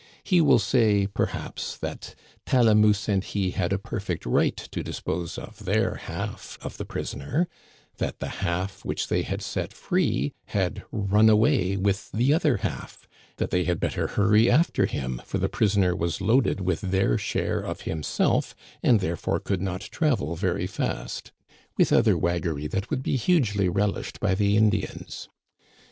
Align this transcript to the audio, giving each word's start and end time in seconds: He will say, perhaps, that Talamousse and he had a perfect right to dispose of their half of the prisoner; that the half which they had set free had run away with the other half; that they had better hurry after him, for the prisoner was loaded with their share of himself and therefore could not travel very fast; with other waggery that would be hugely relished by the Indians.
He 0.23 0.41
will 0.41 0.57
say, 0.57 1.05
perhaps, 1.05 1.77
that 1.77 2.15
Talamousse 2.47 3.07
and 3.07 3.23
he 3.23 3.51
had 3.51 3.71
a 3.71 3.77
perfect 3.77 4.25
right 4.25 4.57
to 4.57 4.81
dispose 4.81 5.37
of 5.37 5.63
their 5.65 5.93
half 5.93 6.57
of 6.63 6.77
the 6.77 6.85
prisoner; 6.85 7.47
that 7.97 8.17
the 8.17 8.29
half 8.41 8.83
which 8.83 9.09
they 9.09 9.21
had 9.21 9.43
set 9.43 9.73
free 9.73 10.33
had 10.45 10.83
run 10.91 11.29
away 11.29 11.77
with 11.77 12.11
the 12.13 12.33
other 12.33 12.57
half; 12.57 13.07
that 13.37 13.51
they 13.51 13.65
had 13.65 13.79
better 13.79 14.07
hurry 14.07 14.49
after 14.49 14.87
him, 14.87 15.21
for 15.23 15.37
the 15.37 15.47
prisoner 15.49 15.95
was 15.95 16.19
loaded 16.19 16.61
with 16.61 16.81
their 16.81 17.15
share 17.19 17.59
of 17.59 17.81
himself 17.81 18.55
and 18.81 19.01
therefore 19.01 19.39
could 19.39 19.61
not 19.61 19.81
travel 19.81 20.35
very 20.35 20.65
fast; 20.65 21.31
with 21.77 21.93
other 21.93 22.17
waggery 22.17 22.65
that 22.65 22.89
would 22.89 23.03
be 23.03 23.17
hugely 23.17 23.69
relished 23.69 24.19
by 24.19 24.33
the 24.33 24.57
Indians. 24.57 25.29